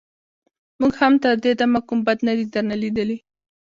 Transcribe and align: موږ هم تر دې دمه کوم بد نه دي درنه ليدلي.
موږ 0.79 0.93
هم 1.01 1.13
تر 1.23 1.35
دې 1.43 1.51
دمه 1.59 1.79
کوم 1.87 1.99
بد 2.07 2.17
نه 2.27 2.33
دي 2.37 2.45
درنه 2.53 2.75
ليدلي. 2.81 3.17